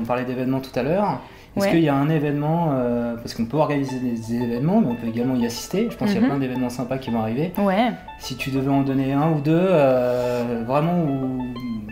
on 0.00 0.04
parlait 0.04 0.24
d'événements 0.24 0.60
tout 0.60 0.76
à 0.78 0.82
l'heure. 0.82 1.20
Est-ce 1.56 1.68
qu'il 1.68 1.80
y 1.80 1.88
a 1.88 1.94
un 1.94 2.08
événement, 2.08 2.70
euh, 2.72 3.16
parce 3.16 3.34
qu'on 3.34 3.44
peut 3.44 3.56
organiser 3.56 3.98
des 3.98 4.34
événements, 4.34 4.80
mais 4.80 4.88
on 4.92 4.94
peut 4.94 5.08
également 5.08 5.34
y 5.34 5.46
assister. 5.46 5.88
Je 5.90 5.96
pense 5.96 6.08
qu'il 6.08 6.16
y 6.16 6.18
a 6.18 6.22
mhm. 6.22 6.30
plein 6.30 6.38
d'événements 6.38 6.70
sympas 6.70 6.98
qui 6.98 7.10
vont 7.10 7.20
arriver. 7.20 7.52
Ouais. 7.58 7.90
Si 8.18 8.36
tu 8.36 8.50
devais 8.50 8.70
en 8.70 8.82
donner 8.82 9.12
un 9.12 9.32
ou 9.32 9.40
deux, 9.40 9.52
euh, 9.56 10.62
vraiment 10.66 10.94
où 11.00 11.42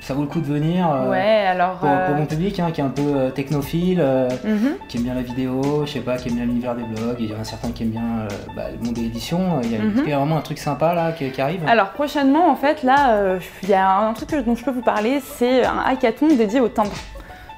ça 0.00 0.14
vaut 0.14 0.22
le 0.22 0.28
coup 0.28 0.40
de 0.40 0.46
venir. 0.46 0.88
Euh, 0.88 1.10
ouais, 1.10 1.46
alors. 1.46 1.78
Pour, 1.78 2.16
mon 2.16 2.26
public, 2.26 2.60
hein, 2.60 2.70
qui 2.72 2.80
est 2.80 2.84
un 2.84 2.88
peu 2.88 3.30
technophile, 3.34 4.02
mhm. 4.44 4.76
qui 4.88 4.98
aime 4.98 5.02
bien 5.02 5.14
la 5.14 5.22
vidéo, 5.22 5.84
je 5.86 5.92
sais 5.92 6.00
pas, 6.00 6.16
qui 6.16 6.28
aime 6.28 6.36
bien 6.36 6.44
l'univers 6.44 6.76
des 6.76 6.84
blogs, 6.84 7.16
il 7.18 7.30
y 7.30 7.34
en 7.34 7.40
a 7.40 7.44
certains 7.44 7.70
qui 7.70 7.82
aiment 7.82 7.90
bien 7.90 8.28
bah, 8.54 8.64
le 8.70 8.84
monde 8.84 8.94
de 8.94 9.00
l'édition. 9.00 9.60
Il 9.62 9.72
y 9.72 9.76
a 9.76 9.80
mhm. 9.80 10.04
vraiment 10.04 10.36
un 10.36 10.42
truc 10.42 10.58
sympa 10.58 10.94
là 10.94 11.12
qui, 11.12 11.28
qui, 11.30 11.40
arrive. 11.40 11.60
Alors 11.66 11.90
prochainement, 11.90 12.48
en 12.48 12.56
fait, 12.56 12.84
là, 12.84 13.38
il 13.62 13.68
y 13.68 13.74
a 13.74 13.98
un 13.98 14.12
truc 14.12 14.30
dont 14.44 14.54
je 14.54 14.64
peux 14.64 14.70
vous 14.70 14.82
parler, 14.82 15.20
c'est 15.20 15.64
un 15.64 15.80
hackathon 15.84 16.28
dédié 16.28 16.60
au 16.60 16.68
timbre. 16.68 16.92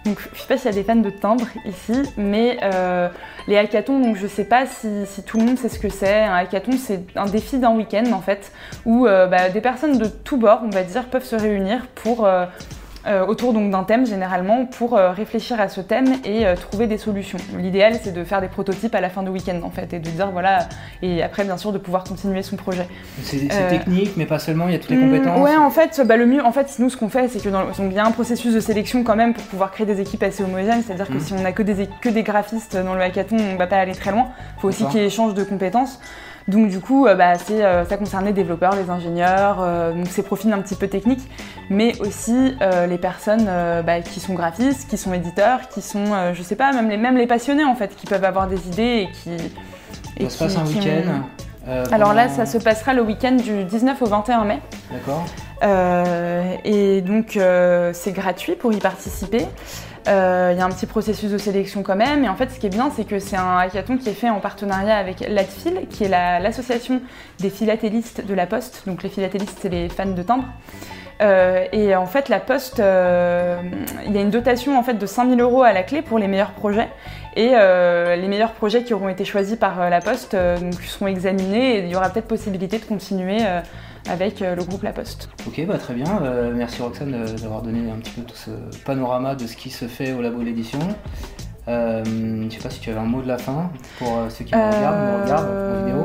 Donc, 0.04 0.19
je 0.33 0.40
sais 0.40 0.47
pas 0.47 0.57
s'il 0.57 0.66
y 0.66 0.69
a 0.69 0.75
des 0.75 0.83
fans 0.83 0.97
de 0.97 1.11
timbre 1.11 1.47
ici, 1.66 2.02
mais 2.16 2.59
les 3.47 3.57
hackathons, 3.57 4.00
donc 4.00 4.16
je 4.16 4.26
sais 4.26 4.45
pas 4.45 4.64
si, 4.66 5.23
tout 5.26 5.38
le 5.38 5.45
monde 5.45 5.59
sait 5.59 5.69
ce 5.69 5.78
que 5.78 5.88
c'est. 5.88 6.23
Un 6.23 6.35
hackathon, 6.35 6.73
c'est 6.78 7.04
un 7.16 7.26
défi 7.26 7.59
d'un 7.59 7.75
week-end 7.76 8.11
en 8.12 8.21
fait, 8.21 8.52
où 8.87 9.04
bah, 9.04 9.50
des 9.50 9.61
personnes 9.61 9.99
de 9.99 10.07
tous 10.07 10.37
bords, 10.37 10.61
on 10.64 10.71
va 10.71 10.83
dire, 10.83 11.04
peuvent 11.07 11.25
se 11.25 11.37
réunir 11.37 11.87
pour 11.95 12.26
euh, 13.07 13.25
autour 13.25 13.54
donc 13.54 13.71
d'un 13.71 13.85
thème 13.85 14.07
généralement 14.07 14.66
pour 14.66 14.95
euh, 14.95 15.11
réfléchir 15.12 15.59
à 15.59 15.71
ce 15.71 15.80
thème 15.80 16.16
et 16.23 16.47
euh, 16.47 16.54
trouver 16.54 16.87
des 16.87 16.99
solutions. 16.99 17.38
L'idéal 17.57 17.95
c'est 18.02 18.12
de 18.12 18.25
faire 18.25 18.42
des 18.42 18.49
prototypes 18.49 18.95
à 18.95 19.00
la 19.00 19.09
fin 19.09 19.23
du 19.23 19.30
week-end 19.30 19.59
en 19.62 19.71
fait 19.71 19.95
et 19.95 19.99
de 19.99 20.11
dire 20.11 20.30
voilà 20.30 20.69
et 21.00 21.23
après 21.23 21.45
bien 21.45 21.57
sûr 21.57 21.73
de 21.73 21.78
pouvoir 21.78 22.04
continuer 22.04 22.42
son 22.42 22.57
projet. 22.57 22.87
C'est 23.23 23.49
technique 23.71 24.19
mais 24.19 24.26
pas 24.26 24.38
seulement, 24.38 24.69
il 24.69 24.73
y 24.73 24.76
a 24.76 24.78
toutes 24.78 24.90
les 24.90 24.97
hmm, 24.99 25.12
compétences. 25.12 25.40
Ouais 25.40 25.57
en 25.57 25.71
fait 25.71 26.02
bah, 26.04 26.19
le 26.19 26.26
mieux 26.26 26.45
en 26.45 26.52
fait 26.52 26.78
nous 26.78 26.90
ce 26.90 26.97
qu'on 26.99 27.09
fait 27.09 27.28
c'est 27.28 27.42
que 27.42 27.49
dans 27.49 27.64
il 27.78 27.92
y 27.92 27.99
a 27.99 28.04
un 28.04 28.11
processus 28.11 28.54
de 28.54 28.61
sélection 28.61 29.02
quand 29.02 29.16
même 29.16 29.33
pour 29.33 29.45
pouvoir 29.45 29.71
créer 29.71 29.87
des 29.87 30.00
équipes 30.02 30.23
assez 30.23 30.42
homogènes, 30.42 30.83
c'est-à-dire 30.87 31.09
que 31.09 31.14
hmm. 31.14 31.21
si 31.21 31.33
on 31.33 31.45
a 31.47 31.52
que 31.52 31.62
des, 31.62 31.88
que 32.02 32.11
des 32.11 32.23
graphistes 32.23 32.76
dans 32.76 32.95
le 32.95 33.00
hackathon 33.00 33.37
on 33.38 33.57
va 33.57 33.66
pas 33.66 33.76
aller 33.76 33.95
très 33.95 34.11
loin, 34.11 34.28
il 34.59 34.61
faut 34.61 34.69
aussi 34.69 34.85
qu'il 34.87 35.00
y 35.00 35.02
ait 35.02 35.07
échange 35.07 35.33
de 35.33 35.42
compétences. 35.42 36.00
Donc 36.50 36.69
du 36.69 36.80
coup, 36.80 37.07
euh, 37.07 37.14
bah, 37.14 37.35
euh, 37.50 37.85
ça 37.85 37.97
concerne 37.97 38.25
les 38.25 38.33
développeurs, 38.33 38.75
les 38.75 38.90
ingénieurs, 38.90 39.59
euh, 39.61 39.92
donc 39.92 40.09
ces 40.09 40.23
profils 40.23 40.52
un 40.52 40.61
petit 40.61 40.75
peu 40.75 40.88
techniques, 40.88 41.23
mais 41.71 41.99
aussi 42.00 42.57
les 42.88 42.99
personnes 42.99 43.49
bah, 43.87 44.00
qui 44.00 44.19
sont 44.21 44.35
graphistes, 44.35 44.88
qui 44.90 44.99
sont 44.99 45.14
éditeurs, 45.14 45.69
qui 45.69 45.83
sont, 45.83 46.33
je 46.35 46.42
sais 46.42 46.57
pas, 46.57 46.73
même 46.73 46.90
les, 46.90 46.97
même 46.97 47.16
les 47.16 47.26
passionnés 47.26 47.64
en 47.64 47.76
fait, 47.76 47.95
qui 47.95 48.07
peuvent 48.07 48.25
avoir 48.25 48.49
des 48.49 48.66
idées 48.66 49.09
et 49.09 49.09
qui... 49.12 49.30
Et 50.16 50.25
ça 50.25 50.30
se 50.30 50.38
passe 50.38 50.57
un 50.57 50.66
week-end 50.66 51.23
Alors 51.67 52.14
là, 52.14 52.29
ça 52.29 52.47
se 52.47 52.59
passera 52.59 52.95
le 52.95 53.02
week-end 53.02 53.33
du 53.33 53.64
19 53.64 54.00
au 54.02 54.07
21 54.07 54.45
mai. 54.45 54.59
D'accord. 54.90 55.25
et 56.64 57.00
donc 57.02 57.38
c'est 57.93 58.12
gratuit 58.12 58.55
pour 58.55 58.73
y 58.73 58.79
participer. 58.79 59.47
Euh, 60.09 60.50
il 60.52 60.59
y 60.59 60.62
a 60.62 60.64
un 60.64 60.71
petit 60.71 60.87
processus 60.87 61.31
de 61.31 61.38
sélection 61.38 61.83
quand 61.83 61.97
même. 61.97 62.25
Et 62.25 62.29
en 62.29 62.37
fait, 62.37 62.50
ce 62.50 62.59
qui 62.59 62.67
est 62.67 62.71
bien, 62.71 62.90
c'est 62.95 63.05
que 63.05 63.19
c'est 63.19 63.37
un 63.37 63.59
hackathon 63.59 63.99
qui 63.99 64.09
est 64.09 64.14
fait 64.14 64.31
en 64.31 64.40
partenariat 64.40 64.97
avec 64.97 65.21
l'ADFIL, 65.21 65.87
qui 65.90 66.05
est 66.05 66.09
l'association 66.09 67.00
des 67.38 67.50
philatélistes 67.50 68.25
de 68.25 68.35
la 68.35 68.47
Poste. 68.47 68.85
Donc 68.87 69.02
les 69.02 69.11
philatélistes, 69.11 69.59
c'est 69.61 69.69
les 69.69 69.88
fans 69.88 70.07
de 70.07 70.23
timbre. 70.23 70.45
Euh, 71.23 71.67
et 71.73 71.95
en 71.95 72.07
fait, 72.07 72.29
la 72.31 72.40
Poste, 72.40 72.81
euh, 72.81 73.61
il 74.07 74.14
y 74.14 74.19
a 74.19 74.23
une 74.23 74.31
dotation 74.31 74.79
en 74.79 74.83
fait 74.83 74.95
de 74.95 75.07
5000 75.07 75.38
euros 75.40 75.62
à 75.62 75.73
la 75.73 75.83
clé 75.83 76.00
pour 76.00 76.19
les 76.19 76.29
meilleurs 76.29 76.52
projets. 76.52 76.88
Et 77.37 77.50
les 77.50 78.28
meilleurs 78.28 78.52
projets 78.52 78.82
qui 78.82 78.92
auront 78.92 79.08
été 79.08 79.25
choisis 79.25 79.56
par 79.56 79.88
la 79.88 80.00
Poste 80.00 80.34
donc, 80.34 80.75
seront 80.82 81.06
examinés 81.06 81.76
et 81.76 81.78
il 81.80 81.88
y 81.88 81.96
aura 81.96 82.10
peut-être 82.10 82.26
possibilité 82.26 82.78
de 82.78 82.84
continuer 82.84 83.38
avec 84.08 84.40
euh, 84.42 84.54
le 84.54 84.64
groupe 84.64 84.82
La 84.82 84.92
Poste. 84.92 85.28
Ok, 85.46 85.64
bah 85.66 85.78
très 85.78 85.94
bien. 85.94 86.22
Euh, 86.22 86.52
merci 86.54 86.82
Roxane 86.82 87.14
euh, 87.14 87.26
d'avoir 87.37 87.62
donné 87.62 87.90
un 87.90 87.96
petit 87.96 88.12
peu 88.12 88.22
tout 88.22 88.37
ce 88.37 88.50
panorama 88.84 89.34
de 89.34 89.46
ce 89.46 89.56
qui 89.56 89.70
se 89.70 89.87
fait 89.87 90.12
au 90.12 90.22
labo. 90.22 90.40
Euh, 91.68 92.02
je 92.04 92.10
ne 92.10 92.50
sais 92.50 92.58
pas 92.58 92.70
si 92.70 92.80
tu 92.80 92.90
avais 92.90 92.99
un 92.99 93.04
mot 93.04 93.20
de 93.22 93.28
la 93.28 93.38
fin 93.38 93.70
pour 93.99 94.08
ceux 94.30 94.44
qui 94.44 94.54
nous 94.54 94.60
regardent, 94.60 95.18
nous 95.18 95.22
regardent 95.22 95.49
en 95.49 95.84
vidéo. 95.84 96.02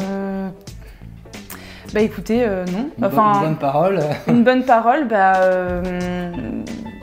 Bah 1.94 2.02
écoutez, 2.02 2.46
non. 2.46 2.90
Une, 2.98 3.06
enfin, 3.06 3.32
bonne, 3.32 3.42
une 3.42 3.48
bonne 3.48 3.58
parole. 3.58 4.00
une 4.28 4.44
bonne 4.44 4.66
parole, 4.66 5.08
bah, 5.08 5.34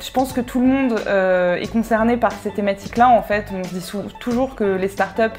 je 0.05 0.11
pense 0.11 0.33
que 0.33 0.41
tout 0.41 0.61
le 0.61 0.67
monde 0.67 0.99
est 1.61 1.73
concerné 1.73 2.17
par 2.17 2.33
ces 2.33 2.51
thématiques-là. 2.51 3.09
En 3.09 3.23
fait, 3.23 3.47
on 3.53 3.63
se 3.65 3.75
dit 3.75 4.13
toujours 4.19 4.55
que 4.55 4.65
les 4.65 4.89
startups 4.89 5.39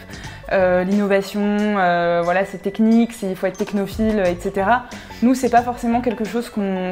euh, 0.51 0.84
l'innovation, 0.84 1.41
euh, 1.41 2.22
voilà, 2.24 2.46
c'est 2.46 2.60
technique, 2.60 3.12
il 3.24 3.36
faut 3.36 3.48
être 3.48 3.58
technophile, 3.58 4.22
etc. 4.27 4.67
Nous, 5.22 5.36
c'est 5.36 5.50
pas 5.50 5.62
forcément 5.62 6.01
quelque 6.01 6.25
chose 6.25 6.50
qu'on, 6.50 6.91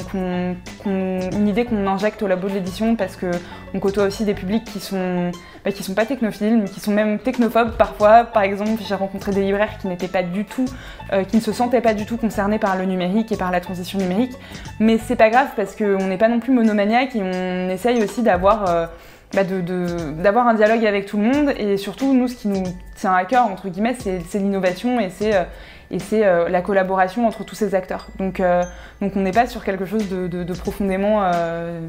une 0.85 1.47
idée 1.47 1.65
qu'on 1.65 1.85
injecte 1.85 2.23
au 2.23 2.27
labo 2.27 2.47
de 2.47 2.53
l'édition 2.53 2.95
parce 2.95 3.15
que 3.15 3.27
on 3.73 3.79
côtoie 3.79 4.05
aussi 4.05 4.25
des 4.25 4.33
publics 4.33 4.63
qui 4.65 4.79
sont, 4.79 5.31
bah, 5.63 5.71
qui 5.71 5.83
sont 5.83 5.93
pas 5.93 6.05
technophiles, 6.05 6.57
mais 6.57 6.69
qui 6.69 6.79
sont 6.79 6.91
même 6.91 7.19
technophobes 7.19 7.71
parfois. 7.77 8.23
Par 8.23 8.43
exemple, 8.43 8.81
j'ai 8.87 8.95
rencontré 8.95 9.31
des 9.31 9.41
libraires 9.41 9.77
qui 9.79 9.87
n'étaient 9.87 10.07
pas 10.07 10.23
du 10.23 10.45
tout, 10.45 10.65
euh, 11.13 11.23
qui 11.23 11.37
ne 11.37 11.41
se 11.41 11.51
sentaient 11.51 11.81
pas 11.81 11.93
du 11.93 12.05
tout 12.05 12.17
concernés 12.17 12.59
par 12.59 12.77
le 12.77 12.85
numérique 12.85 13.31
et 13.31 13.37
par 13.37 13.51
la 13.51 13.61
transition 13.61 13.99
numérique. 13.99 14.33
Mais 14.79 14.97
c'est 14.97 15.15
pas 15.15 15.29
grave 15.29 15.49
parce 15.55 15.75
qu'on 15.75 16.07
n'est 16.07 16.17
pas 16.17 16.29
non 16.29 16.39
plus 16.39 16.51
monomaniaque 16.51 17.15
et 17.15 17.21
on 17.21 17.69
essaye 17.69 18.03
aussi 18.03 18.21
d'avoir 18.21 18.89
bah, 19.33 19.43
d'avoir 19.45 20.47
un 20.47 20.55
dialogue 20.55 20.85
avec 20.85 21.05
tout 21.05 21.15
le 21.15 21.23
monde 21.23 21.53
et 21.57 21.77
surtout 21.77 22.13
nous 22.13 22.27
ce 22.27 22.35
qui 22.35 22.49
nous 22.49 22.63
tient 22.97 23.13
à 23.13 23.23
cœur 23.23 23.45
entre 23.45 23.69
guillemets 23.69 23.95
c'est 23.97 24.39
l'innovation 24.39 24.99
et 24.99 25.09
c'est 25.09 25.33
euh, 25.33 25.43
et 25.91 25.99
c'est 25.99 26.25
euh, 26.25 26.49
la 26.49 26.61
collaboration 26.61 27.27
entre 27.27 27.43
tous 27.43 27.55
ces 27.55 27.75
acteurs. 27.75 28.07
Donc, 28.17 28.39
euh, 28.39 28.63
donc 29.01 29.15
on 29.15 29.21
n'est 29.21 29.31
pas 29.31 29.45
sur 29.45 29.63
quelque 29.63 29.85
chose 29.85 30.09
de, 30.09 30.27
de, 30.27 30.53
profondément 30.53 31.29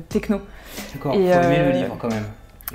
techno. 0.09 0.41
D'accord, 0.93 1.15
il 1.15 1.33
faut 1.33 1.41
aimer 1.41 1.65
le 1.65 1.71
livre 1.71 1.97
quand 1.99 2.09
même. 2.09 2.25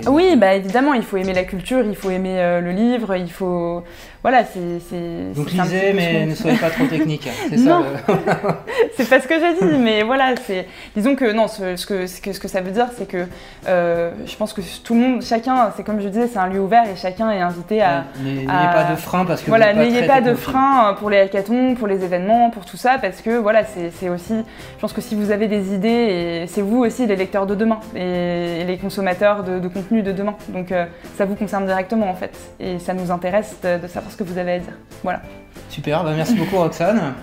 Oui, 0.05 0.35
bah 0.37 0.53
évidemment, 0.53 0.93
il 0.93 1.01
faut 1.01 1.17
aimer 1.17 1.33
la 1.33 1.43
culture, 1.43 1.83
il 1.83 1.95
faut 1.95 2.11
aimer 2.11 2.39
euh, 2.39 2.61
le 2.61 2.71
livre, 2.71 3.15
il 3.15 3.31
faut. 3.31 3.83
Voilà, 4.21 4.43
c'est. 4.45 5.33
Donc 5.35 5.51
lisez, 5.51 5.93
mais 5.93 6.25
ne 6.25 6.35
soyez 6.35 6.57
pas 6.57 6.69
trop 6.69 6.85
technique. 6.85 7.29
C'est 7.49 7.57
ça. 7.57 7.81
c'est 8.97 9.09
pas 9.09 9.19
ce 9.19 9.27
que 9.27 9.35
j'ai 9.39 9.53
dit, 9.53 9.77
mais 9.79 10.03
voilà, 10.03 10.35
c'est. 10.45 10.67
Disons 10.95 11.15
que 11.15 11.31
non, 11.31 11.47
ce, 11.47 11.85
que, 11.85 12.07
ce, 12.07 12.21
que, 12.21 12.33
ce 12.33 12.39
que 12.39 12.47
ça 12.47 12.61
veut 12.61 12.71
dire, 12.71 12.87
c'est 12.97 13.07
que 13.07 13.25
euh, 13.67 14.11
je 14.25 14.35
pense 14.35 14.53
que 14.53 14.61
tout 14.83 14.93
le 14.93 14.99
monde, 14.99 15.21
chacun, 15.21 15.71
c'est 15.75 15.83
comme 15.83 16.01
je 16.01 16.07
disais, 16.07 16.27
c'est 16.27 16.39
un 16.39 16.47
lieu 16.47 16.59
ouvert 16.59 16.83
et 16.89 16.95
chacun 16.95 17.31
est 17.31 17.41
invité 17.41 17.81
à. 17.81 18.05
N'ayez 18.21 18.45
pas 18.45 18.87
de 18.91 18.95
frein 18.95 19.25
parce 19.25 19.41
que. 19.41 19.47
Voilà, 19.47 19.73
n'ayez 19.73 20.05
pas, 20.07 20.21
de 20.21 20.33
frein 20.33 20.95
pour 20.99 21.09
les 21.09 21.19
hackathons, 21.19 21.75
pour 21.75 21.87
les 21.87 22.03
événements, 22.03 22.49
pour 22.49 22.65
tout 22.65 22.77
ça, 22.77 22.97
parce 23.01 23.21
que 23.21 23.37
voilà, 23.37 23.63
c'est 23.65 24.09
aussi. 24.09 24.33
Je 24.33 24.81
pense 24.81 24.93
que 24.93 25.01
si 25.01 25.15
vous 25.15 25.31
avez 25.31 25.47
des 25.47 25.73
idées, 25.73 26.45
c'est 26.47 26.61
vous 26.61 26.79
aussi 26.79 27.05
les 27.05 27.15
lecteurs 27.15 27.45
de 27.45 27.55
demain 27.55 27.79
et, 27.95 28.63
les 28.65 28.77
consommateurs 28.77 29.43
de, 29.43 29.59
de 29.59 29.67
contenu 29.67 30.01
de 30.01 30.11
demain. 30.11 30.35
Donc 30.49 30.71
euh, 30.71 30.85
ça 31.17 31.25
vous 31.25 31.35
concerne 31.35 31.65
directement 31.65 32.09
en 32.09 32.15
fait. 32.15 32.37
Et 32.59 32.79
ça 32.79 32.93
nous 32.93 33.11
intéresse 33.11 33.55
de, 33.63 33.87
savoir 33.87 34.06
ce 34.11 34.17
que 34.17 34.23
vous 34.23 34.37
avez 34.37 34.53
à 34.53 34.59
dire. 34.59 34.73
Voilà. 35.03 35.21
Super, 35.69 36.03
bah, 36.03 36.13
merci 36.15 36.35
beaucoup 36.35 36.57
Roxane. 36.57 37.13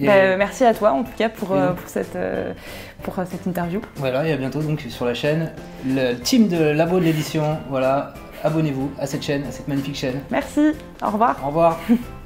Bah, 0.00 0.36
merci 0.36 0.64
à 0.64 0.74
toi 0.74 0.92
en 0.92 1.04
tout 1.04 1.12
cas 1.16 1.28
pour, 1.28 1.52
euh, 1.52 1.72
pour, 1.72 1.88
cette, 1.88 2.16
euh, 2.16 2.52
pour 3.02 3.14
cette 3.14 3.46
interview. 3.46 3.80
Voilà, 3.96 4.26
et 4.26 4.32
à 4.32 4.36
bientôt 4.36 4.62
donc 4.62 4.80
sur 4.88 5.06
la 5.06 5.14
chaîne. 5.14 5.52
Le 5.86 6.14
team 6.14 6.48
de 6.48 6.62
Labo 6.70 6.98
de 6.98 7.04
l'édition, 7.04 7.58
voilà, 7.68 8.14
abonnez-vous 8.42 8.90
à 8.98 9.06
cette 9.06 9.22
chaîne, 9.22 9.44
à 9.44 9.52
cette 9.52 9.68
magnifique 9.68 9.96
chaîne. 9.96 10.20
Merci, 10.30 10.72
au 11.02 11.10
revoir. 11.10 11.36
Au 11.42 11.48
revoir. 11.48 11.80